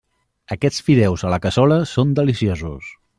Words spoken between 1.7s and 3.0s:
són deliciosos.